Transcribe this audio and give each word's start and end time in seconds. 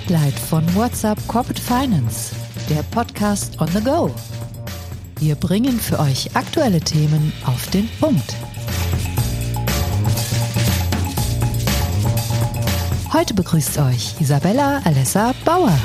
Spotlight 0.00 0.38
von 0.38 0.74
WhatsApp 0.74 1.18
Corporate 1.28 1.60
Finance, 1.60 2.34
der 2.68 2.82
Podcast 2.84 3.60
on 3.60 3.68
the 3.68 3.80
go. 3.82 4.10
Wir 5.18 5.34
bringen 5.34 5.78
für 5.78 5.98
euch 6.00 6.34
aktuelle 6.34 6.80
Themen 6.80 7.32
auf 7.44 7.68
den 7.70 7.88
Punkt. 8.00 8.34
Heute 13.12 13.34
begrüßt 13.34 13.78
euch 13.78 14.20
Isabella 14.20 14.80
Alessa 14.84 15.34
Bauer. 15.44 15.78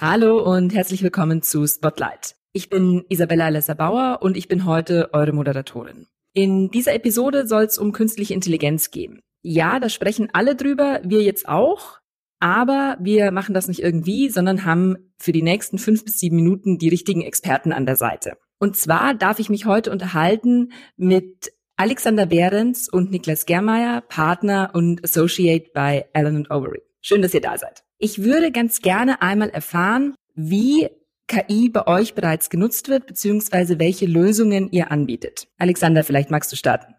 Hallo 0.00 0.38
und 0.42 0.74
herzlich 0.74 1.02
willkommen 1.02 1.42
zu 1.42 1.66
Spotlight. 1.66 2.34
Ich 2.52 2.70
bin 2.70 3.04
Isabella 3.08 3.46
Alessa 3.46 3.74
Bauer 3.74 4.18
und 4.22 4.36
ich 4.36 4.48
bin 4.48 4.64
heute 4.64 5.10
eure 5.12 5.32
Moderatorin. 5.32 6.06
In 6.36 6.70
dieser 6.70 6.92
Episode 6.92 7.46
soll 7.46 7.62
es 7.62 7.78
um 7.78 7.92
künstliche 7.92 8.34
Intelligenz 8.34 8.90
gehen. 8.90 9.20
Ja, 9.40 9.80
da 9.80 9.88
sprechen 9.88 10.28
alle 10.34 10.54
drüber, 10.54 11.00
wir 11.02 11.22
jetzt 11.22 11.48
auch, 11.48 11.98
aber 12.40 12.98
wir 13.00 13.30
machen 13.30 13.54
das 13.54 13.68
nicht 13.68 13.82
irgendwie, 13.82 14.28
sondern 14.28 14.66
haben 14.66 14.96
für 15.18 15.32
die 15.32 15.40
nächsten 15.40 15.78
fünf 15.78 16.04
bis 16.04 16.18
sieben 16.18 16.36
Minuten 16.36 16.76
die 16.76 16.90
richtigen 16.90 17.22
Experten 17.22 17.72
an 17.72 17.86
der 17.86 17.96
Seite. 17.96 18.34
Und 18.58 18.76
zwar 18.76 19.14
darf 19.14 19.38
ich 19.38 19.48
mich 19.48 19.64
heute 19.64 19.90
unterhalten 19.90 20.72
mit 20.98 21.54
Alexander 21.76 22.26
Behrens 22.26 22.86
und 22.90 23.10
Niklas 23.10 23.46
Germeier, 23.46 24.02
Partner 24.02 24.72
und 24.74 25.02
Associate 25.04 25.70
bei 25.72 26.04
Allen 26.12 26.46
Overy. 26.50 26.82
Schön, 27.00 27.22
dass 27.22 27.32
ihr 27.32 27.40
da 27.40 27.56
seid. 27.56 27.82
Ich 27.96 28.22
würde 28.22 28.52
ganz 28.52 28.82
gerne 28.82 29.22
einmal 29.22 29.48
erfahren, 29.48 30.14
wie 30.34 30.90
KI 31.28 31.68
bei 31.68 31.86
euch 31.86 32.14
bereits 32.14 32.50
genutzt 32.50 32.88
wird, 32.88 33.06
beziehungsweise 33.06 33.78
welche 33.78 34.06
Lösungen 34.06 34.70
ihr 34.70 34.90
anbietet. 34.90 35.48
Alexander, 35.58 36.04
vielleicht 36.04 36.30
magst 36.30 36.52
du 36.52 36.56
starten. 36.56 36.94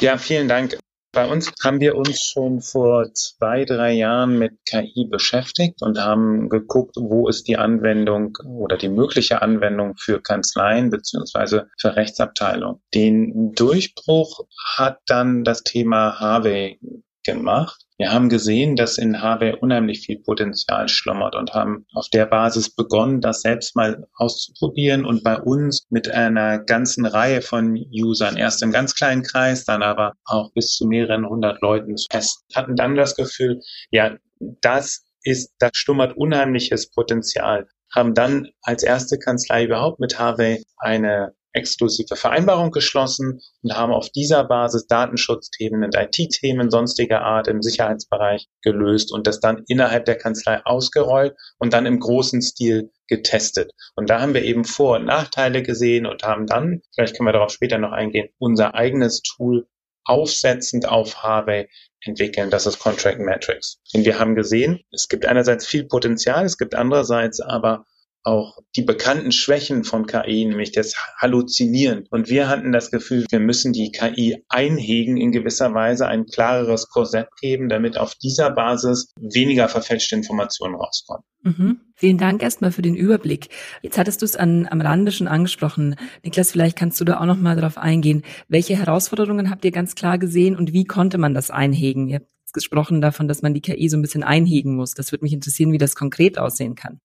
Ja, 0.00 0.16
vielen 0.16 0.48
Dank. 0.48 0.78
Bei 1.12 1.26
uns 1.26 1.52
haben 1.64 1.80
wir 1.80 1.96
uns 1.96 2.22
schon 2.22 2.60
vor 2.60 3.12
zwei, 3.14 3.64
drei 3.64 3.92
Jahren 3.92 4.38
mit 4.38 4.52
KI 4.66 5.08
beschäftigt 5.10 5.80
und 5.80 5.98
haben 5.98 6.50
geguckt, 6.50 6.96
wo 6.96 7.28
ist 7.28 7.48
die 7.48 7.56
Anwendung 7.56 8.36
oder 8.44 8.76
die 8.76 8.90
mögliche 8.90 9.40
Anwendung 9.40 9.96
für 9.96 10.20
Kanzleien 10.20 10.90
beziehungsweise 10.90 11.70
für 11.80 11.96
Rechtsabteilung. 11.96 12.82
Den 12.94 13.52
Durchbruch 13.54 14.46
hat 14.76 14.98
dann 15.06 15.44
das 15.44 15.62
Thema 15.62 16.20
Harvey 16.20 16.78
gemacht. 17.24 17.87
Wir 17.98 18.12
haben 18.12 18.28
gesehen, 18.28 18.76
dass 18.76 18.96
in 18.96 19.20
Harvey 19.20 19.54
unheimlich 19.60 20.06
viel 20.06 20.20
Potenzial 20.20 20.88
schlummert 20.88 21.34
und 21.34 21.52
haben 21.52 21.84
auf 21.94 22.08
der 22.08 22.26
Basis 22.26 22.70
begonnen, 22.70 23.20
das 23.20 23.42
selbst 23.42 23.74
mal 23.74 24.06
auszuprobieren 24.14 25.04
und 25.04 25.24
bei 25.24 25.36
uns 25.36 25.84
mit 25.90 26.08
einer 26.08 26.60
ganzen 26.60 27.06
Reihe 27.06 27.42
von 27.42 27.76
Usern, 27.92 28.36
erst 28.36 28.62
im 28.62 28.70
ganz 28.70 28.94
kleinen 28.94 29.24
Kreis, 29.24 29.64
dann 29.64 29.82
aber 29.82 30.12
auch 30.24 30.52
bis 30.52 30.76
zu 30.76 30.86
mehreren 30.86 31.28
hundert 31.28 31.60
Leuten 31.60 31.96
zu 31.96 32.06
testen. 32.08 32.46
Hatten 32.54 32.76
dann 32.76 32.94
das 32.94 33.16
Gefühl, 33.16 33.60
ja, 33.90 34.16
das 34.38 35.04
ist, 35.24 35.52
da 35.58 35.70
schlummert 35.74 36.16
unheimliches 36.16 36.90
Potenzial 36.90 37.66
haben 37.94 38.14
dann 38.14 38.48
als 38.62 38.82
erste 38.82 39.18
Kanzlei 39.18 39.64
überhaupt 39.64 40.00
mit 40.00 40.18
Harvey 40.18 40.64
eine 40.76 41.34
exklusive 41.58 42.16
Vereinbarung 42.16 42.70
geschlossen 42.70 43.40
und 43.62 43.76
haben 43.76 43.92
auf 43.92 44.08
dieser 44.10 44.44
Basis 44.44 44.86
Datenschutzthemen 44.86 45.84
und 45.84 45.96
IT-Themen 45.96 46.70
sonstiger 46.70 47.22
Art 47.22 47.48
im 47.48 47.60
Sicherheitsbereich 47.60 48.48
gelöst 48.62 49.12
und 49.12 49.26
das 49.26 49.40
dann 49.40 49.64
innerhalb 49.68 50.06
der 50.06 50.16
Kanzlei 50.16 50.64
ausgerollt 50.64 51.34
und 51.58 51.72
dann 51.72 51.86
im 51.86 52.00
großen 52.00 52.40
Stil 52.40 52.90
getestet. 53.08 53.72
Und 53.96 54.08
da 54.08 54.20
haben 54.20 54.34
wir 54.34 54.42
eben 54.42 54.64
Vor- 54.64 54.96
und 54.96 55.04
Nachteile 55.04 55.62
gesehen 55.62 56.06
und 56.06 56.22
haben 56.22 56.46
dann, 56.46 56.82
vielleicht 56.94 57.16
können 57.16 57.28
wir 57.28 57.32
darauf 57.32 57.50
später 57.50 57.78
noch 57.78 57.92
eingehen, 57.92 58.28
unser 58.38 58.74
eigenes 58.74 59.22
Tool 59.22 59.66
aufsetzend 60.04 60.88
auf 60.88 61.22
Harvey 61.22 61.68
entwickeln. 62.00 62.50
Das 62.50 62.66
ist 62.66 62.78
Contract 62.78 63.18
Metrics. 63.18 63.80
Und 63.92 64.04
wir 64.04 64.18
haben 64.18 64.34
gesehen, 64.34 64.80
es 64.90 65.08
gibt 65.08 65.26
einerseits 65.26 65.66
viel 65.66 65.84
Potenzial, 65.84 66.44
es 66.44 66.56
gibt 66.56 66.74
andererseits 66.74 67.40
aber 67.40 67.84
auch 68.22 68.58
die 68.76 68.82
bekannten 68.82 69.32
Schwächen 69.32 69.84
von 69.84 70.06
KI, 70.06 70.44
nämlich 70.44 70.72
das 70.72 70.94
Halluzinieren. 71.16 72.04
Und 72.10 72.28
wir 72.28 72.48
hatten 72.48 72.72
das 72.72 72.90
Gefühl, 72.90 73.24
wir 73.30 73.40
müssen 73.40 73.72
die 73.72 73.90
KI 73.90 74.44
einhegen 74.48 75.16
in 75.16 75.32
gewisser 75.32 75.72
Weise, 75.74 76.06
ein 76.06 76.26
klareres 76.26 76.88
Korsett 76.88 77.28
geben, 77.40 77.68
damit 77.68 77.96
auf 77.98 78.14
dieser 78.14 78.50
Basis 78.50 79.12
weniger 79.18 79.68
verfälschte 79.68 80.16
Informationen 80.16 80.74
rauskommen. 80.74 81.22
Mhm. 81.42 81.80
Vielen 81.94 82.18
Dank 82.18 82.42
erstmal 82.42 82.72
für 82.72 82.82
den 82.82 82.94
Überblick. 82.94 83.48
Jetzt 83.82 83.98
hattest 83.98 84.22
du 84.22 84.24
es 84.26 84.36
an, 84.36 84.68
am 84.70 84.80
Rande 84.80 85.12
schon 85.12 85.28
angesprochen. 85.28 85.96
Niklas, 86.22 86.52
vielleicht 86.52 86.76
kannst 86.76 87.00
du 87.00 87.04
da 87.04 87.20
auch 87.20 87.26
noch 87.26 87.38
mal 87.38 87.56
darauf 87.56 87.78
eingehen. 87.78 88.22
Welche 88.48 88.76
Herausforderungen 88.76 89.50
habt 89.50 89.64
ihr 89.64 89.72
ganz 89.72 89.94
klar 89.94 90.18
gesehen 90.18 90.56
und 90.56 90.72
wie 90.72 90.84
konnte 90.84 91.18
man 91.18 91.34
das 91.34 91.50
einhegen? 91.50 92.08
Ihr 92.08 92.16
habt 92.16 92.28
gesprochen 92.52 93.00
davon, 93.00 93.28
dass 93.28 93.42
man 93.42 93.54
die 93.54 93.60
KI 93.60 93.88
so 93.88 93.96
ein 93.96 94.02
bisschen 94.02 94.22
einhegen 94.22 94.74
muss. 94.74 94.94
Das 94.94 95.12
würde 95.12 95.24
mich 95.24 95.32
interessieren, 95.32 95.72
wie 95.72 95.78
das 95.78 95.94
konkret 95.94 96.38
aussehen 96.38 96.74
kann. 96.74 97.00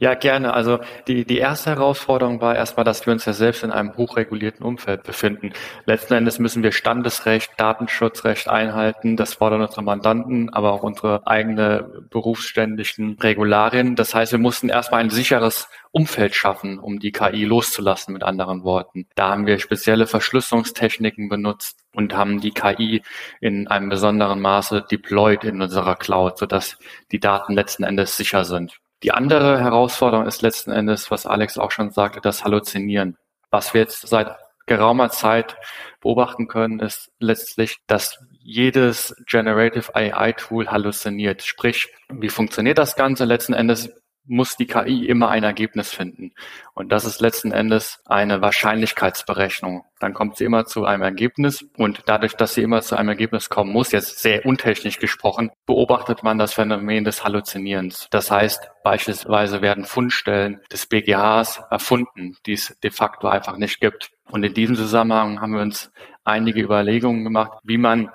Ja, 0.00 0.14
gerne. 0.14 0.52
Also 0.54 0.80
die, 1.06 1.24
die 1.24 1.38
erste 1.38 1.70
Herausforderung 1.70 2.40
war 2.40 2.56
erstmal, 2.56 2.82
dass 2.82 3.06
wir 3.06 3.12
uns 3.12 3.26
ja 3.26 3.32
selbst 3.32 3.62
in 3.62 3.70
einem 3.70 3.96
hochregulierten 3.96 4.66
Umfeld 4.66 5.04
befinden. 5.04 5.52
Letzten 5.86 6.14
Endes 6.14 6.40
müssen 6.40 6.64
wir 6.64 6.72
Standesrecht, 6.72 7.52
Datenschutzrecht 7.58 8.48
einhalten. 8.48 9.16
Das 9.16 9.34
fordern 9.34 9.62
unsere 9.62 9.82
Mandanten, 9.84 10.52
aber 10.52 10.72
auch 10.72 10.82
unsere 10.82 11.24
eigene 11.28 12.02
berufsständischen 12.10 13.16
Regularien. 13.20 13.94
Das 13.94 14.16
heißt, 14.16 14.32
wir 14.32 14.40
mussten 14.40 14.68
erstmal 14.68 15.00
ein 15.00 15.10
sicheres 15.10 15.68
Umfeld 15.92 16.34
schaffen, 16.34 16.80
um 16.80 16.98
die 16.98 17.12
KI 17.12 17.44
loszulassen, 17.44 18.14
mit 18.14 18.24
anderen 18.24 18.64
Worten. 18.64 19.06
Da 19.14 19.28
haben 19.30 19.46
wir 19.46 19.60
spezielle 19.60 20.08
Verschlüsselungstechniken 20.08 21.28
benutzt 21.28 21.84
und 21.94 22.16
haben 22.16 22.40
die 22.40 22.50
KI 22.50 23.02
in 23.40 23.68
einem 23.68 23.90
besonderen 23.90 24.40
Maße 24.40 24.84
deployed 24.90 25.44
in 25.44 25.62
unserer 25.62 25.94
Cloud, 25.94 26.38
sodass 26.38 26.78
die 27.12 27.20
Daten 27.20 27.54
letzten 27.54 27.84
Endes 27.84 28.16
sicher 28.16 28.44
sind. 28.44 28.80
Die 29.04 29.12
andere 29.12 29.60
Herausforderung 29.60 30.26
ist 30.26 30.40
letzten 30.40 30.72
Endes, 30.72 31.10
was 31.10 31.26
Alex 31.26 31.58
auch 31.58 31.70
schon 31.70 31.90
sagte, 31.90 32.22
das 32.22 32.42
Halluzinieren. 32.42 33.18
Was 33.50 33.74
wir 33.74 33.82
jetzt 33.82 34.08
seit 34.08 34.34
geraumer 34.64 35.10
Zeit 35.10 35.56
beobachten 36.00 36.48
können, 36.48 36.80
ist 36.80 37.12
letztlich, 37.18 37.76
dass 37.86 38.18
jedes 38.30 39.14
Generative 39.26 39.94
AI 39.94 40.32
Tool 40.32 40.68
halluziniert. 40.68 41.42
Sprich, 41.42 41.92
wie 42.08 42.30
funktioniert 42.30 42.78
das 42.78 42.96
Ganze? 42.96 43.26
Letzten 43.26 43.52
Endes 43.52 43.92
muss 44.26 44.56
die 44.56 44.66
KI 44.66 45.06
immer 45.06 45.28
ein 45.28 45.44
Ergebnis 45.44 45.90
finden. 45.90 46.32
Und 46.74 46.92
das 46.92 47.04
ist 47.04 47.20
letzten 47.20 47.52
Endes 47.52 48.00
eine 48.06 48.40
Wahrscheinlichkeitsberechnung. 48.40 49.84
Dann 50.00 50.14
kommt 50.14 50.36
sie 50.36 50.44
immer 50.44 50.64
zu 50.64 50.84
einem 50.84 51.02
Ergebnis 51.02 51.64
und 51.76 52.02
dadurch, 52.06 52.34
dass 52.34 52.54
sie 52.54 52.62
immer 52.62 52.82
zu 52.82 52.96
einem 52.96 53.10
Ergebnis 53.10 53.48
kommen 53.48 53.72
muss, 53.72 53.92
jetzt 53.92 54.20
sehr 54.20 54.44
untechnisch 54.44 54.98
gesprochen, 54.98 55.50
beobachtet 55.66 56.22
man 56.22 56.38
das 56.38 56.54
Phänomen 56.54 57.04
des 57.04 57.24
Halluzinierens. 57.24 58.08
Das 58.10 58.30
heißt, 58.30 58.70
beispielsweise 58.82 59.62
werden 59.62 59.84
Fundstellen 59.84 60.60
des 60.72 60.86
BGHs 60.86 61.62
erfunden, 61.70 62.36
die 62.46 62.54
es 62.54 62.76
de 62.82 62.90
facto 62.90 63.28
einfach 63.28 63.56
nicht 63.56 63.80
gibt. 63.80 64.10
Und 64.30 64.42
in 64.44 64.54
diesem 64.54 64.76
Zusammenhang 64.76 65.40
haben 65.40 65.54
wir 65.54 65.62
uns 65.62 65.90
einige 66.24 66.60
Überlegungen 66.62 67.24
gemacht, 67.24 67.58
wie 67.62 67.78
man 67.78 68.10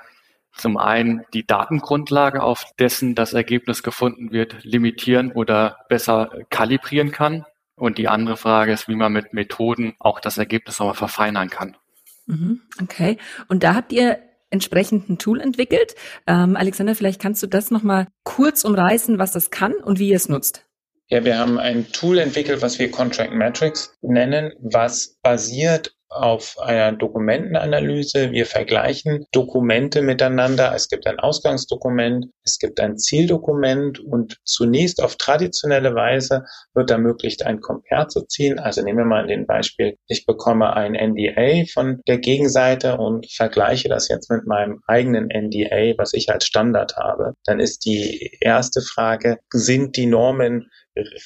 zum 0.59 0.78
einen 0.78 1.24
die 1.34 1.46
Datengrundlage, 1.46 2.44
auf 2.44 2.66
dessen 2.78 3.16
das 3.16 3.34
Ergebnis 3.34 3.84
gefunden 3.84 4.31
wird, 4.31 4.64
limitieren 4.64 5.31
oder 5.31 5.78
besser 5.90 6.30
kalibrieren 6.50 7.12
kann. 7.12 7.46
Und 7.75 7.97
die 7.97 8.08
andere 8.08 8.38
Frage 8.38 8.74
ist, 8.74 8.88
wie 8.88 8.96
man 8.96 9.14
mit 9.14 9.34
Methoden 9.34 9.96
auch 10.00 10.19
das 10.19 10.38
Ergebnis 10.38 10.80
nochmal 10.80 10.96
verfeinern 10.96 11.50
kann. 11.50 11.78
Mhm, 12.25 12.62
okay. 12.81 13.18
Und 13.48 13.64
da 13.64 13.74
habt 13.74 13.92
ihr 13.94 14.19
entsprechend 14.50 15.09
ein 15.09 15.18
Tool 15.18 15.40
entwickelt. 15.42 15.96
Ähm, 16.28 16.56
Alexander, 16.56 16.96
vielleicht 16.96 17.22
kannst 17.22 17.42
du 17.44 17.48
das 17.48 17.72
nochmal 17.72 18.08
kurz 18.24 18.64
umreißen, 18.64 19.19
was 19.19 19.31
das 19.31 19.52
kann 19.52 19.74
und 19.74 20.00
wie 20.00 20.09
ihr 20.09 20.16
es 20.16 20.30
nutzt. 20.30 20.66
Ja, 21.07 21.25
wir 21.25 21.39
haben 21.39 21.57
ein 21.57 21.92
Tool 21.92 22.19
entwickelt, 22.19 22.62
was 22.62 22.78
wir 22.78 22.92
Contract 22.92 23.34
Metrics 23.34 23.95
nennen, 24.01 24.54
was 24.60 25.18
basiert 25.24 25.95
auf 26.10 26.58
einer 26.60 26.92
Dokumentenanalyse. 26.92 28.32
Wir 28.32 28.46
vergleichen 28.46 29.26
Dokumente 29.32 30.02
miteinander. 30.02 30.74
Es 30.76 30.90
gibt 30.90 31.06
ein 31.06 31.20
Ausgangsdokument, 31.20 32.26
es 32.44 32.58
gibt 32.58 32.80
ein 32.80 32.98
Zieldokument 32.98 34.00
und 34.00 34.38
zunächst 34.44 35.02
auf 35.04 35.16
traditionelle 35.18 35.94
Weise 35.94 36.46
wird 36.74 36.90
ermöglicht, 36.90 37.46
ein 37.46 37.62
Compare 37.62 38.08
zu 38.08 38.26
ziehen. 38.26 38.60
Also 38.60 38.82
nehmen 38.82 39.00
wir 39.00 39.06
mal 39.06 39.28
den 39.28 39.46
Beispiel, 39.46 39.98
ich 40.08 40.26
bekomme 40.26 40.74
ein 40.74 40.94
NDA 40.94 41.66
von 41.72 42.02
der 42.08 42.18
Gegenseite 42.18 42.98
und 42.98 43.32
vergleiche 43.32 43.88
das 43.88 44.08
jetzt 44.08 44.32
mit 44.32 44.48
meinem 44.48 44.82
eigenen 44.88 45.28
NDA, 45.28 45.94
was 45.98 46.14
ich 46.14 46.30
als 46.30 46.46
Standard 46.46 46.98
habe. 46.98 47.34
Dann 47.46 47.60
ist 47.60 47.86
die 47.86 48.38
erste 48.42 48.82
Frage, 48.82 49.38
sind 49.54 49.96
die 49.96 50.08
Normen 50.08 50.70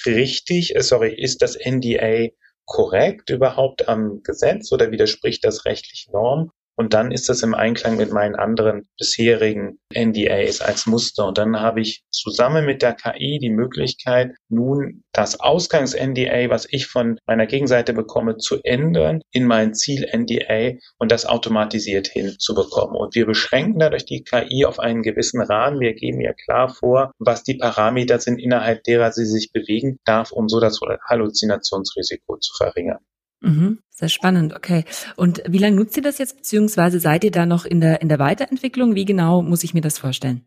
richtig? 0.06 0.74
Sorry, 0.80 1.14
ist 1.14 1.42
das 1.42 1.58
NDA 1.58 2.30
korrekt 2.66 3.30
überhaupt 3.30 3.88
am 3.88 4.22
Gesetz 4.24 4.72
oder 4.72 4.92
widerspricht 4.92 5.44
das 5.44 5.66
rechtlichen 5.66 6.12
Norm? 6.14 6.52
Und 6.76 6.94
dann 6.94 7.12
ist 7.12 7.30
das 7.30 7.44
im 7.44 7.54
Einklang 7.54 7.98
mit 7.98 8.12
meinen 8.12 8.36
anderen 8.36 8.88
bisherigen 8.98 9.80
NDAs 9.94 10.62
als 10.62 10.88
Muster. 10.88 11.28
Und 11.28 11.38
dann 11.38 11.60
habe 11.60 11.82
ich 11.82 12.04
zusammen 12.10 12.66
mit 12.66 12.82
der 12.82 12.94
KI 12.94 13.38
die 13.40 13.52
Möglichkeit, 13.52 14.32
nun 14.50 15.04
das 15.12 15.40
Ausgangs-NDA, 15.40 16.50
was 16.50 16.68
ich 16.70 16.88
von 16.88 17.20
meiner 17.28 17.46
Gegenseite 17.46 17.94
bekomme, 17.94 18.38
zu 18.38 18.60
ändern 18.64 19.22
in 19.32 19.46
mein 19.46 19.76
Ziel-NDA 19.76 20.80
und 20.98 21.12
das 21.12 21.26
automatisiert 21.26 22.08
hinzubekommen. 22.08 22.96
Und 22.96 23.14
wir 23.14 23.26
beschränken 23.26 23.80
dadurch 23.80 24.06
die 24.06 24.24
KI 24.24 24.66
auf 24.66 24.80
einen 24.80 25.04
gewissen 25.04 25.42
Rahmen. 25.42 25.80
Wir 25.80 25.94
geben 25.94 26.22
ihr 26.22 26.34
klar 26.34 26.70
vor, 26.70 27.12
was 27.20 27.44
die 27.44 27.56
Parameter 27.56 28.20
sind, 28.20 28.40
innerhalb 28.40 28.84
derer 28.84 29.12
sie 29.12 29.26
sich 29.26 29.52
bewegen 29.52 30.00
darf, 30.06 30.32
um 30.32 30.50
so 30.50 30.60
das 30.60 30.80
Halluzinationsrisiko 31.08 32.38
zu 32.38 32.54
verringern. 32.58 33.00
Mhm, 33.44 33.80
sehr 33.90 34.08
spannend, 34.08 34.56
okay. 34.56 34.86
Und 35.18 35.44
wie 35.46 35.58
lange 35.58 35.76
nutzt 35.76 35.98
ihr 35.98 36.04
das 36.04 36.18
jetzt, 36.18 36.38
beziehungsweise 36.38 37.02
seid 37.02 37.26
ihr 37.26 37.32
da 37.32 37.46
noch 37.46 37.66
in 37.66 37.82
der, 37.82 38.02
in 38.02 38.08
der 38.08 38.18
Weiterentwicklung? 38.20 38.96
Wie 38.96 39.04
genau 39.04 39.42
muss 39.42 39.66
ich 39.66 39.74
mir 39.74 39.82
das 39.82 39.98
vorstellen? 39.98 40.46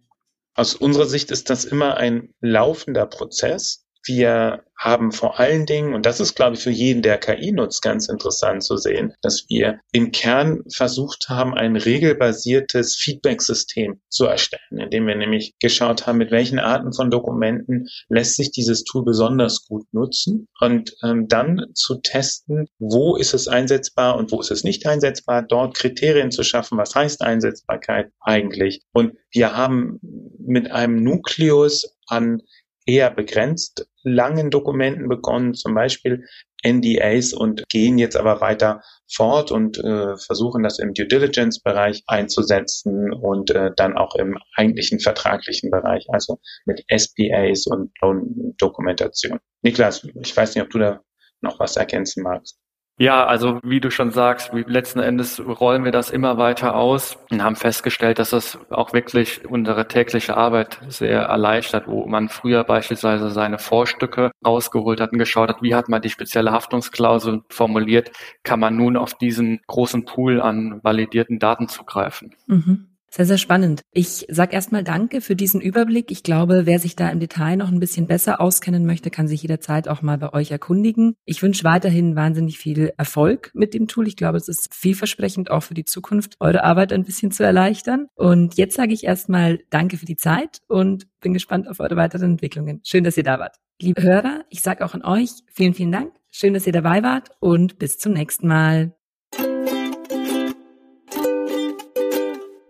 Aus 0.55 0.75
unserer 0.75 1.05
Sicht 1.05 1.31
ist 1.31 1.51
das 1.51 1.67
immer 1.67 1.99
ein 1.99 2.31
laufender 2.41 3.05
Prozess. 3.05 3.86
Wir 4.07 4.63
haben 4.79 5.11
vor 5.11 5.41
allen 5.41 5.65
Dingen, 5.67 5.95
und 5.95 6.05
das 6.05 6.21
ist, 6.21 6.35
glaube 6.35 6.55
ich, 6.57 6.63
für 6.63 6.71
jeden, 6.71 7.03
der 7.03 7.19
KI 7.19 7.53
nutzt, 7.53 7.83
ganz 7.83 8.09
interessant 8.09 8.63
zu 8.63 8.77
sehen, 8.77 9.15
dass 9.23 9.47
wir 9.49 9.81
im 9.93 10.13
Kern 10.13 10.63
versucht 10.71 11.29
haben, 11.29 11.55
ein 11.55 11.77
regelbasiertes 11.77 12.97
Feedback-System 12.97 14.01
zu 14.09 14.27
erstellen, 14.27 14.79
indem 14.79 15.07
wir 15.07 15.17
nämlich 15.17 15.55
geschaut 15.61 16.07
haben, 16.07 16.19
mit 16.19 16.31
welchen 16.31 16.59
Arten 16.59 16.93
von 16.93 17.11
Dokumenten 17.11 17.89
lässt 18.09 18.37
sich 18.37 18.51
dieses 18.51 18.85
Tool 18.85 19.05
besonders 19.05 19.67
gut 19.67 19.87
nutzen 19.93 20.47
und 20.61 20.95
ähm, 21.03 21.27
dann 21.27 21.67
zu 21.75 21.97
testen, 22.01 22.67
wo 22.79 23.17
ist 23.17 23.33
es 23.33 23.49
einsetzbar 23.49 24.17
und 24.17 24.31
wo 24.31 24.41
ist 24.41 24.51
es 24.51 24.63
nicht 24.63 24.87
einsetzbar, 24.87 25.43
dort 25.43 25.75
Kriterien 25.75 26.31
zu 26.31 26.43
schaffen, 26.43 26.77
was 26.77 26.95
heißt 26.95 27.23
Einsetzbarkeit 27.23 28.11
eigentlich. 28.21 28.83
Und 28.93 29.15
wir 29.31 29.57
haben 29.57 29.99
mit 30.39 30.71
einem 30.71 31.03
Nukleus 31.03 31.97
an 32.07 32.43
eher 32.87 33.11
begrenzt 33.11 33.87
langen 34.03 34.51
Dokumenten 34.51 35.09
begonnen, 35.09 35.55
zum 35.55 35.75
Beispiel 35.75 36.25
NDAs 36.65 37.33
und 37.33 37.69
gehen 37.69 37.99
jetzt 37.99 38.17
aber 38.17 38.41
weiter 38.41 38.81
fort 39.13 39.51
und 39.51 39.79
äh, 39.79 40.17
versuchen 40.17 40.63
das 40.63 40.79
im 40.79 40.95
Due 40.95 41.07
Diligence 41.07 41.61
Bereich 41.61 42.03
einzusetzen 42.07 43.13
und 43.13 43.51
äh, 43.51 43.71
dann 43.77 43.97
auch 43.97 44.15
im 44.15 44.39
eigentlichen 44.57 45.01
vertraglichen 45.01 45.71
Bereich, 45.71 46.07
also 46.09 46.39
mit 46.65 46.85
SPAs 46.89 47.67
und 47.67 47.91
Loan-Dokumentation. 48.01 49.39
Niklas, 49.63 50.05
ich 50.23 50.37
weiß 50.37 50.55
nicht, 50.55 50.65
ob 50.65 50.71
du 50.71 50.79
da 50.79 51.01
noch 51.41 51.61
was 51.61 51.77
ergänzen 51.77 52.23
magst. 52.23 52.59
Ja, 52.99 53.27
also 53.27 53.61
wie 53.63 53.81
du 53.81 53.91
schon 53.91 54.11
sagst, 54.11 54.53
letzten 54.55 55.01
Endes 55.01 55.39
rollen 55.39 55.85
wir 55.85 55.93
das 55.93 56.09
immer 56.09 56.39
weiter 56.39 56.75
aus 56.75 57.19
und 57.31 57.43
haben 57.43 57.55
festgestellt, 57.55 58.19
dass 58.19 58.31
das 58.31 58.59
auch 58.71 58.95
wirklich 58.95 59.45
unsere 59.45 59.87
tägliche 59.87 60.35
Arbeit 60.35 60.81
sehr 60.89 61.21
erleichtert, 61.21 61.89
wo 61.89 62.07
man 62.07 62.31
früher 62.31 62.65
beispielsweise 62.65 63.31
seine 63.31 63.59
Vorstücke 63.59 64.31
rausgeholt 64.47 65.03
hat 65.03 65.13
und 65.13 65.19
geschaut 65.19 65.51
hat, 65.51 65.61
wie 65.61 65.75
hat 65.75 65.91
man 65.91 66.01
die 66.01 66.09
spezielle 66.09 66.53
Haftungsklausel 66.53 67.43
formuliert, 67.51 68.13
kann 68.43 68.61
man 68.61 68.77
nun 68.77 68.97
auf 68.97 69.13
diesen 69.13 69.61
großen 69.67 70.07
Pool 70.07 70.41
an 70.41 70.81
validierten 70.83 71.39
Daten 71.39 71.69
zugreifen. 71.69 72.35
Mhm. 72.47 72.96
Sehr, 73.11 73.25
sehr 73.25 73.39
spannend. 73.39 73.83
Ich 73.93 74.27
sag 74.29 74.53
erstmal 74.53 74.85
Danke 74.85 75.21
für 75.21 75.37
diesen 75.37 75.61
Überblick. 75.61 76.11
Ich 76.11 76.23
glaube, 76.23 76.67
wer 76.67 76.79
sich 76.79 76.97
da 76.97 77.09
im 77.09 77.21
Detail 77.21 77.57
noch 77.57 77.71
ein 77.71 77.81
bisschen 77.81 78.07
besser 78.07 78.41
auskennen 78.41 78.85
möchte, 78.85 79.11
kann 79.11 79.29
sich 79.29 79.43
jederzeit 79.43 79.89
auch 79.89 80.03
mal 80.03 80.19
bei 80.19 80.33
euch 80.33 80.51
erkundigen. 80.51 81.15
Ich 81.25 81.43
wünsche 81.43 81.65
weiterhin 81.65 82.15
wahnsinnig 82.15 82.59
viel 82.59 82.93
Erfolg 82.99 83.51
mit 83.55 83.75
dem 83.75 83.89
Tool. 83.89 84.07
Ich 84.07 84.17
glaube, 84.17 84.37
es 84.37 84.49
ist 84.49 84.75
vielversprechend 84.75 85.51
auch 85.51 85.63
für 85.63 85.75
die 85.75 85.85
Zukunft, 85.85 86.35
eure 86.41 86.65
Arbeit 86.65 86.93
ein 86.93 87.05
bisschen 87.05 87.31
zu 87.31 87.43
erleichtern. 87.43 88.09
Und 88.15 88.57
jetzt 88.57 88.77
sage 88.77 88.93
ich 88.93 89.05
erstmal 89.05 89.61
Danke 89.71 89.97
für 89.97 90.07
die 90.07 90.17
Zeit 90.17 90.59
und 90.69 91.07
bin 91.21 91.33
gespannt 91.33 91.69
auf 91.69 91.81
eure 91.81 91.97
weiteren 91.97 92.33
Entwicklungen. 92.33 92.81
Schön, 92.85 93.05
dass 93.05 93.17
ihr 93.17 93.25
da 93.25 93.39
wart. 93.39 93.57
Liebe 93.81 94.03
Hörer, 94.03 94.45
ich 94.51 94.61
sage 94.61 94.85
auch 94.85 94.95
an 94.95 95.05
euch 95.05 95.31
vielen, 95.53 95.75
vielen 95.75 95.93
Dank. 95.93 96.13
Schön, 96.31 96.55
dass 96.55 96.67
ihr 96.67 96.73
dabei 96.73 97.03
wart 97.03 97.31
und 97.41 97.79
bis 97.79 97.99
zum 97.99 98.13
nächsten 98.13 98.47
Mal. 98.49 98.95